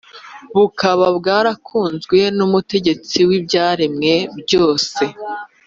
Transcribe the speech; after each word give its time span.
bukaba 0.57 1.05
bwarakunzwe 1.17 2.17
n’Umutegetsi 2.37 3.17
w’ibyaremwe 3.27 4.13
byose. 4.41 5.03